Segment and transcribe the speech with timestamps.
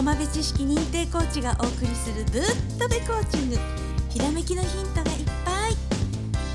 [0.00, 2.42] 浜辺知識認定コーチがお送りするぶっ
[2.78, 3.58] とべコーチング。
[4.08, 5.76] ひらめきのヒントがいっぱい。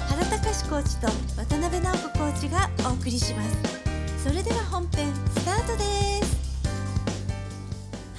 [0.10, 1.06] 原隆コーチと
[1.38, 4.28] 渡辺直子コーチがお送りします。
[4.28, 6.36] それでは本編スタートです。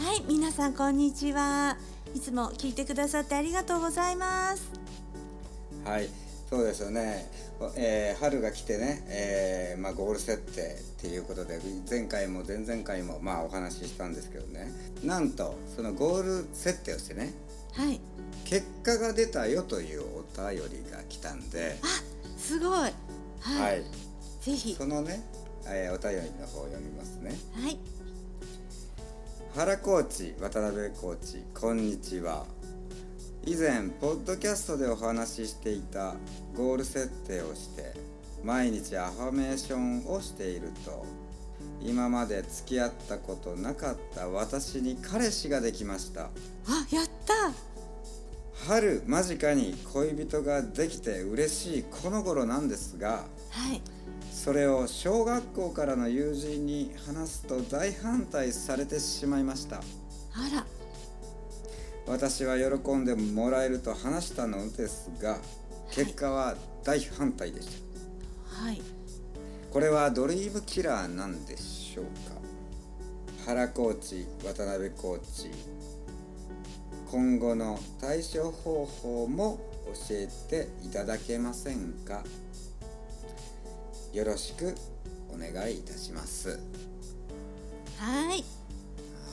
[0.01, 1.77] はい皆さんこんにちは。
[2.15, 4.71] いつも聞いてくださってありがとうございます。
[5.85, 6.09] はい。
[6.49, 7.29] そうですよね、
[7.77, 11.59] えー春が来てね、えーまあ、ゴール設定っていうことで
[11.91, 14.71] 前回も前々回もまあお話ししたんですけどね。
[15.03, 17.33] なんとそのゴール設定をしてね
[17.75, 18.01] はい。
[18.45, 21.87] 結果が出たよというお便りが来たんで、あ
[22.39, 22.79] すごい。
[22.79, 22.93] はい、
[23.41, 23.83] はい、
[24.41, 24.75] ぜひ。
[24.75, 25.21] そのね、
[25.67, 27.37] えーお便りの方を読みますね。
[27.61, 27.79] はい。
[29.55, 32.45] 原コーチ渡辺コーチこんにちは
[33.49, 36.17] 以前ポッドキャストでお話ししていた
[36.57, 37.95] ゴール設定をして
[38.43, 41.07] 毎日アファメーションをしていると
[41.81, 46.23] 今まで付き合ったことなかった私に彼氏ができました。
[46.23, 46.29] あ
[46.91, 47.53] やった
[48.69, 53.81] 春間近に恋人ができて嬉しいこの頃なんですがはい。
[54.33, 59.77] それを小学校からの友人に話すと大反対されてしまいました。
[59.77, 59.83] あ
[60.53, 60.67] ら
[62.07, 65.39] 私は喜んでもらえると話したのですが
[65.91, 66.55] 結果は
[66.85, 68.65] 大反対でした。
[68.65, 68.81] はい。
[69.73, 72.37] これはドリームキラーなんでしょうか。
[73.45, 75.51] 原コーチ渡辺コーチ。
[77.11, 82.25] 今後の対処方法も教えていただけませんか。
[84.13, 84.75] よろしく
[85.29, 86.59] お願いいたします。
[87.99, 88.45] はい。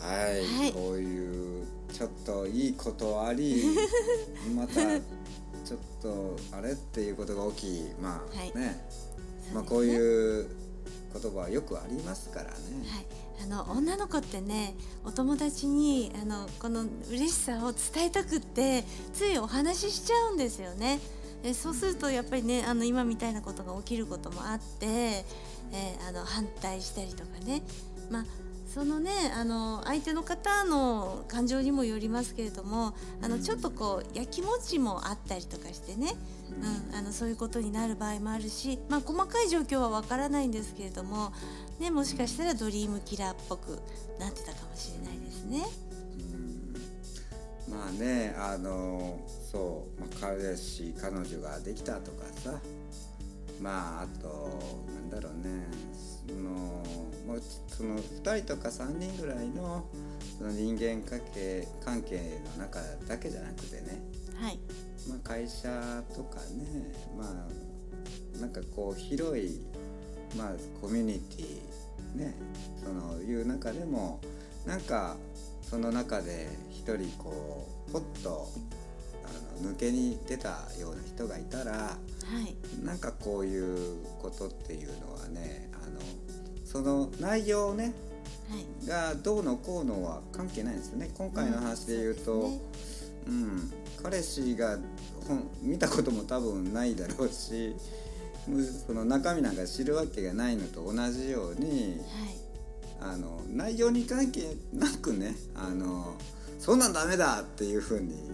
[0.01, 0.73] はい、はい。
[0.73, 3.63] こういうちょっといいことあり
[4.55, 8.51] またちょっとあれっていうことが起きまあはい。
[8.55, 8.85] ね、
[9.53, 10.47] まあこういう
[11.13, 12.51] 言葉はよくありますからね、
[12.87, 13.05] はい、
[13.43, 14.73] あの女の子ってね
[15.05, 20.99] お友達にあのこの嬉しさを伝えたくってついお話ししちゃうんですよね。
[21.43, 27.61] えそうするとやっぱりねあの今みたいなことが起きることもあって、えーあの反対したりとかね。
[28.09, 28.25] まあ
[28.73, 36.13] そのねあの相手の方の感情にもよりますけれどもあのちょっとこうやきもちもあったりとかしてね、
[36.91, 41.33] うん、あのそういうことになる場合もあるし、まあ、細かい状況はわからないんですけれども、
[41.79, 43.79] ね、もしかしたらドリームキラーっぽく
[44.19, 45.65] なってたかもしれないですね。
[47.69, 49.19] まあねあの
[49.51, 52.59] そう、まあ、彼氏彼女ができたとかさ。
[53.61, 54.59] まああと
[54.91, 55.67] なんだろうね
[56.27, 56.72] その
[57.67, 59.85] その2人とか3人ぐらいの
[60.37, 64.01] その人間関係関係の中だけじゃなくてね、
[64.39, 64.59] はい、
[65.09, 69.61] まあ、会社とかねまあなんかこう広い、
[70.37, 72.35] まあ、コミュニティね
[72.83, 74.19] そのいう中でも
[74.65, 75.17] なんか
[75.61, 78.47] その中で一人こうポッと
[79.23, 80.49] あの抜けに出た
[80.79, 82.55] ような人がいたらはい、
[82.85, 85.99] なんかこういうことっていうのはねあの
[86.73, 87.93] その内容ね
[88.49, 91.09] はい、がどうのこうのは関係ないんですよね。
[91.17, 93.13] 今回の話で言うと、うですね。
[93.27, 93.71] うん、
[94.03, 94.77] 彼氏が
[95.27, 97.73] 本見たことも多分ないだろうし
[98.85, 102.43] その中身なんか知るわけがないのと同じようにはい。
[102.99, 106.15] あの内容に関係なくねあの
[106.59, 108.31] そんなんダメだっていうふうに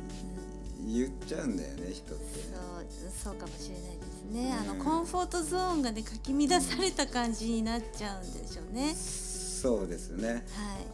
[0.88, 2.24] 言っちゃうんだよね人って。
[2.24, 2.60] ね。
[2.90, 4.54] そうそうかもしれないですね。
[4.54, 8.96] あのうんコンフォートゾーンがねかき乱された感じになっちゃうんでしょうね。
[8.96, 10.46] そうですね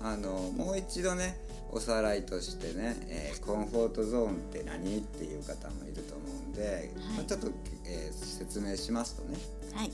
[0.01, 1.37] はあのもう一度ね
[1.71, 7.47] おさらいとしてね、えーコンフォートゾーンって何っていう方もいると思うんで、まあちょっと、
[7.85, 9.37] えー説明しますとね
[9.73, 9.91] いはい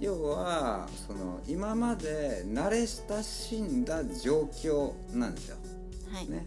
[0.00, 5.56] 要はその今まで慣れ親しんだ状況なんですよ。
[6.12, 6.46] はい、ね、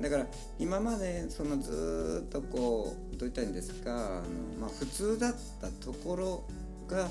[0.00, 0.26] だから
[0.58, 6.44] 今までそのずーっとこうどう言ったんですかあの、まあ、普通だったところ
[6.88, 7.08] が、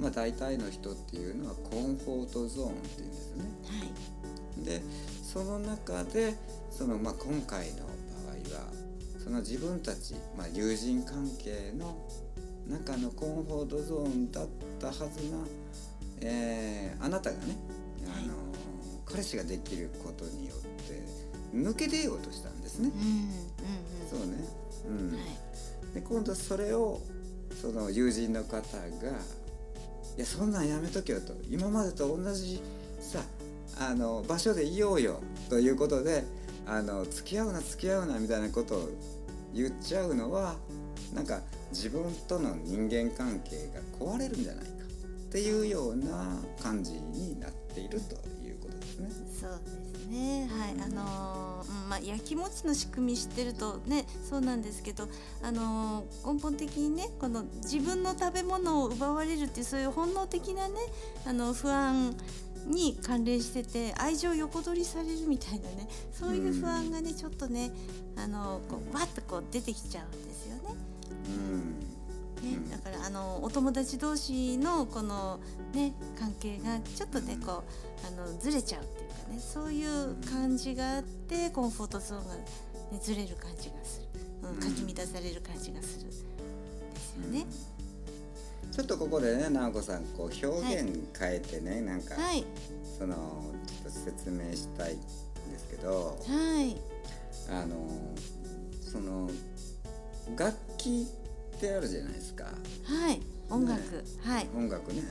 [0.00, 3.44] まあ、大体の人っていうのはコンフォートゾーンっていうんですね。
[3.64, 4.28] はい
[4.64, 4.82] で
[5.22, 6.34] その中で
[6.70, 7.84] その、まあ、今回の場
[8.32, 8.72] 合は
[9.22, 11.96] その自分たち、まあ、友人関係の
[12.66, 14.48] 中のコンフォートゾーンだっ
[14.80, 15.00] たはず
[15.30, 15.38] な、
[16.22, 17.56] えーあなたがね、
[18.06, 18.34] あの
[19.06, 22.90] 彼氏ができることによって抜け出ようとしたんですね。
[24.10, 24.26] そうね、
[24.86, 24.98] うん。
[24.98, 25.14] うん。
[25.14, 25.94] はい。
[25.94, 27.00] で今度それを
[27.60, 28.60] その友人の方が
[30.16, 31.34] 「いやそんなんやめとけよ」と。
[31.48, 32.60] 今までと同じ
[33.00, 33.22] さ
[33.78, 36.24] あの場所でいようよということで
[36.66, 38.88] あの付き合うな付き合うなみたいなことを
[39.54, 40.56] 言っちゃうのは
[41.14, 41.40] なんか
[41.70, 44.70] 自分との人間関係が壊れるんじゃないか
[45.28, 48.14] っていうような感じになっていると
[48.44, 49.10] いうことですね。
[49.40, 49.60] そう
[50.08, 55.08] ねはいあのーうんまあ焼き餅の仕組み知ってるとねそうなんですけど
[55.42, 60.74] あのー根本的にねこの自分の食べ物を奪われるっていうそういう本能的なね
[61.26, 62.14] あの不安
[62.66, 67.70] に関連してて愛情横取りされるみたいなねそういう不安がねちょっとね
[68.16, 70.62] あのこうわっとこう出てきちゃうんですよね。
[71.28, 71.88] うん。
[72.38, 75.40] ね、だからあのお友達同士のこの
[75.72, 82.40] ね関係がちょっとねこうあのずれちゃうっていうかねそういう感じがあってコンフォートゾーンが、ね、
[83.00, 86.22] ずれる感じがする、うん、かき乱される感じがするです
[87.14, 87.46] よね。
[88.70, 92.44] ちょっとここでね直子さんこう表現変えてね、なんか、はい
[92.98, 93.14] その
[93.66, 94.98] ちょっと説明したいん
[95.52, 96.76] ですけどはい。
[97.50, 97.76] あの
[98.80, 99.30] その
[100.36, 101.06] 楽器
[101.56, 102.44] ってあるじゃないですか。
[102.44, 103.20] はい。
[103.50, 104.02] 音楽、ね。
[104.22, 104.46] はい。
[104.54, 105.02] 音楽ね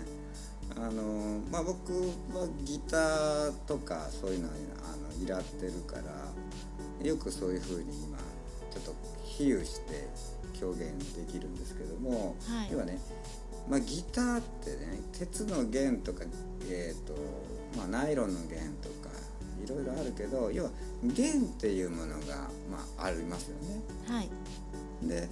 [0.75, 4.53] あのまあ僕はギターとかそういうのに
[4.83, 8.17] あのいらってるからよくそういうふうに今
[8.71, 8.93] ちょっと
[9.23, 10.07] 比喩して
[10.61, 12.99] 表現できるんですけども、はい要はね、
[13.69, 16.23] まあ、ギターってね鉄の弦とか、
[16.69, 17.13] えーと
[17.77, 19.15] まあ、ナイロンの弦とか
[19.63, 20.71] いろいろあるけど要は
[21.03, 23.81] 弦っていうものが、まあ、ありますよね。
[24.07, 24.29] はい
[25.03, 25.27] で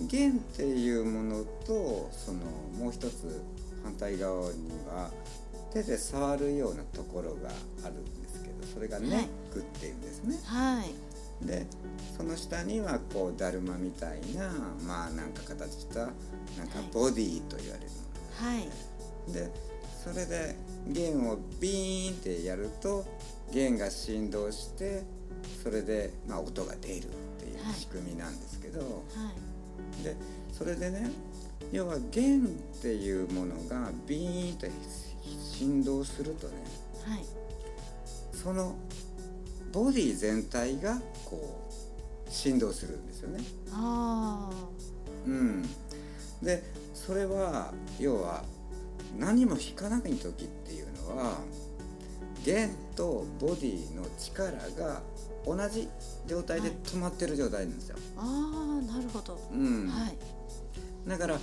[0.00, 2.38] 弦っていうものとその
[2.78, 3.42] もう一つ
[3.84, 5.10] 反対側には
[5.72, 7.50] 手で触るようなところが
[7.84, 10.38] あるんですけどそれがネックっていうんですね。
[10.44, 11.46] はい。
[11.46, 11.66] で
[12.16, 14.50] その下にはこうだるまみたいな
[14.86, 16.12] まあなんか形したなんか
[16.92, 18.68] ボディと言われるもはい。
[19.28, 19.50] ので
[20.02, 20.54] それで
[20.88, 23.04] 弦をビーンってやると
[23.52, 25.02] 弦が振動して
[25.62, 27.00] それでまあ音が出るっ
[27.38, 28.80] ていう仕組みなんですけど。
[28.80, 30.04] はい。
[30.04, 30.16] で
[30.52, 31.10] それでね
[31.72, 32.48] 要は弦っ
[32.80, 34.70] ていうものがビーンって
[35.26, 36.54] 振動するとね
[37.06, 37.24] はい。
[38.32, 38.74] その
[39.72, 43.44] ボディ全体がこう振動するんですよね。
[43.72, 44.50] あ
[45.26, 45.62] うん、
[46.42, 46.62] で
[46.92, 48.44] それは要は
[49.18, 51.38] 何も弾かない時っていうのは
[52.44, 55.02] 弦とボディの力が
[55.46, 55.88] 同じ
[56.26, 57.96] 状態で止まってる状態なんですよ。
[58.16, 59.88] ーあーなるほど、うん。
[59.88, 60.16] はい
[61.06, 61.38] だから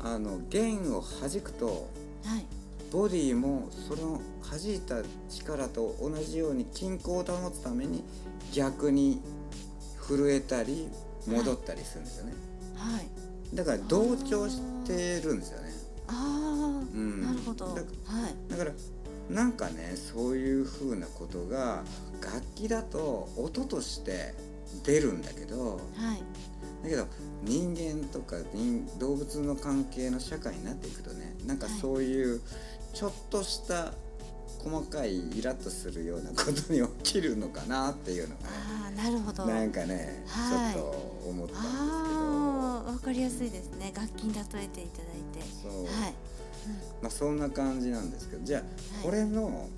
[0.00, 1.88] あの弦を弾くと
[2.24, 2.46] はい。
[2.92, 8.04] ボディもその弾いた力と同じように均衡を保つために
[8.52, 9.20] 逆に
[10.06, 10.88] 震えたり
[11.26, 12.34] 戻ったりするんですよね、
[12.76, 13.56] はい。
[13.56, 15.72] だから同調してるんですよね。
[16.06, 17.22] ああ、うん。
[17.22, 17.66] なるほど。
[17.66, 17.84] はだい。
[18.48, 18.70] だから
[19.28, 21.82] なんかねそういうふうなことが
[22.20, 24.34] 楽器だと音として
[24.84, 26.22] 出るんだけどはい。
[26.84, 27.06] だけど
[27.42, 32.40] 人間とか人動物の関係の社会になっていくとねなんかはいそういう
[32.92, 33.92] ちょっとした
[34.62, 39.44] 細かいイラッとするようなことに起きるのかなっていうのがねああ、なるほど。
[39.44, 43.92] なんかね、はいちょっと思ったんですああ、わかりやすいですね。
[43.94, 45.40] 楽器に例えていただいて。
[45.62, 46.14] けどそう、はい。
[47.02, 48.70] まあそんな感じなんですけどじゃあ、はい
[49.04, 49.68] これの、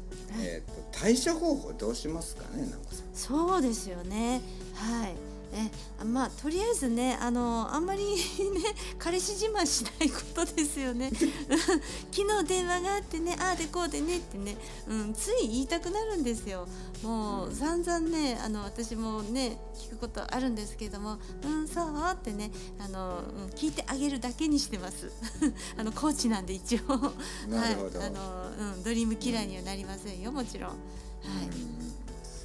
[0.40, 3.06] えー、と対処方法どうしますかねなんかさん。
[3.12, 4.40] そうですよね。
[4.74, 5.14] はい。
[5.56, 8.20] えあまあとりあえずねあのあんまりね
[8.98, 11.10] 彼氏自慢しないことですよね。
[12.12, 16.68] 昨日電話があってねああでこうでねってね、うん、つい言いたくなるんですよ。
[17.02, 21.96] もう散々ねあの私もね聞くことあるんですけどもうんそう？
[22.12, 25.10] ってねあの、うん、聞いてあげるだけにしてます。
[25.78, 26.92] あのコーチなんで一応。
[26.92, 27.12] は
[27.70, 30.70] い、あの、うん、ドリームキラーにはなりませんよもちろん。
[30.70, 30.76] は
[31.42, 31.96] い、うん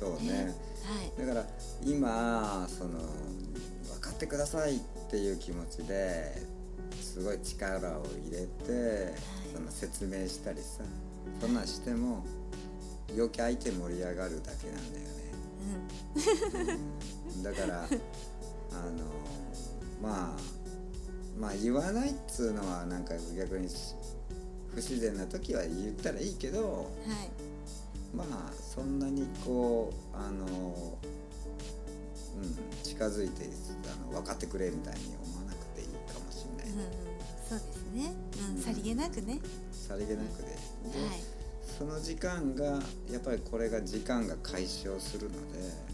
[0.02, 0.56] そうね、
[1.18, 1.46] だから
[1.84, 6.42] 今その分かってくださいっていう気持ちで
[7.00, 9.14] すごい力を入れて、
[9.54, 10.84] その説明したりさ
[11.40, 12.26] そんなんしても
[13.14, 16.80] 余計相手盛り上がるだけなんだよね、
[17.36, 17.44] うん。
[17.44, 17.88] だからあ
[18.90, 19.04] の
[20.02, 20.38] まあ
[21.40, 23.68] まあ言わないっつうのはなんか逆に
[24.70, 27.51] 不自然な時は言ったらいいけどうんはい
[28.14, 30.50] まあそんなにこうあの、う
[32.46, 33.50] ん、近づいて
[34.12, 36.76] あの分かってくれみたいに思わなくていいかもしれない、うん、
[37.48, 38.14] そうですね。
[38.56, 39.40] うん、さりげなくね。
[39.72, 40.44] さりげなくで
[41.00, 41.20] で、はい。
[41.78, 45.92] その時間がやっぱりこれが時間が解消するので、えー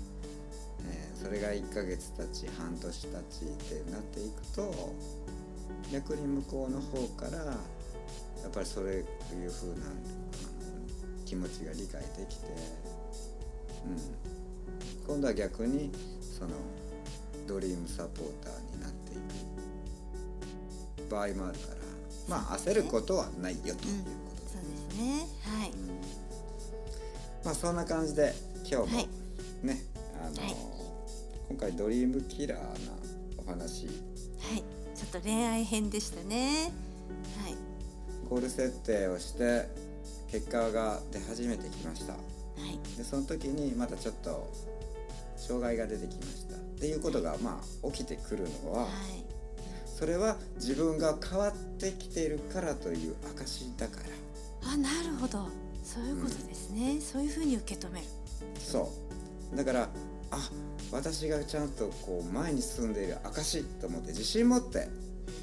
[1.17, 3.11] それが1ヶ月経ち半年経ちっ
[3.83, 4.93] てなっていくと
[5.91, 7.57] 逆に向こうの方からや
[8.47, 9.95] っぱりそういう風なあの
[11.27, 12.47] 気持ちが理解できて、
[13.85, 15.91] うん、今度は逆に
[16.21, 16.51] その
[17.45, 19.15] ドリームサポーターになってい
[21.05, 21.77] く場合もあるから
[22.29, 23.87] まあ焦ることはないよということで。
[24.51, 25.27] そうですね。
[25.43, 25.71] はい。
[27.43, 29.07] まあそんな感じで今日もはい。
[29.63, 29.81] ね、
[30.21, 30.55] あのはい。
[31.49, 32.65] 今回ドリームキラーな
[33.37, 33.87] お話。
[33.87, 34.63] はい。
[34.95, 36.71] ちょっと恋愛編でしたね。
[37.43, 37.55] はい。
[38.29, 39.86] ゴール設定をして
[40.31, 42.13] 結果が出始めてきました。
[42.13, 42.19] は
[42.59, 42.97] い。
[42.97, 44.51] でその時にまたちょっと
[45.37, 46.55] 障害が出てきました。
[46.55, 48.91] っていうことがまあ起きてくるのは、はい。
[49.85, 53.97] それは自分が変わってきているからという証だか
[54.63, 54.71] ら。
[54.73, 55.47] あなるほど。
[55.83, 58.05] そういうことですね、そういうふうに受け止める。
[58.59, 58.91] そ
[59.53, 59.55] う。
[59.55, 59.89] だから
[60.31, 60.49] あ
[60.91, 64.89] 私がちゃんとこう前に進んでいる証と思って自信持って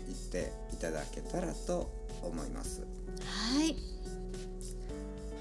[0.07, 1.91] 言っていただけたらと
[2.23, 2.83] 思います。
[3.25, 3.94] はい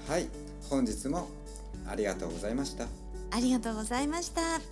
[0.06, 0.28] はい
[0.68, 1.28] 本日も
[1.88, 2.84] ありがとうございました。
[3.30, 4.42] ありがとうございました。
[4.48, 4.62] 二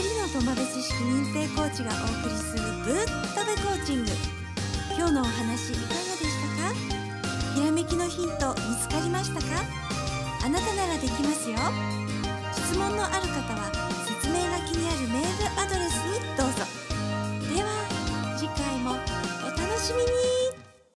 [0.00, 3.04] 人の友別式認定コーチがお送りするぶっ
[3.34, 4.10] とべコーチング。
[4.96, 5.94] 今日のお話いかがで
[6.24, 6.74] したか？
[7.54, 9.46] ひらめきのヒント見つかりましたか？
[10.44, 11.56] あなたならできますよ。
[12.52, 13.89] 質問のある方は